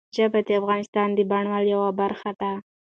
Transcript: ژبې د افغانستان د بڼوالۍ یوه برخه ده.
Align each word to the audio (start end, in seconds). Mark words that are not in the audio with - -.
ژبې 0.15 0.41
د 0.47 0.49
افغانستان 0.59 1.07
د 1.13 1.19
بڼوالۍ 1.29 1.69
یوه 1.73 1.89
برخه 2.01 2.31
ده. 2.39 2.51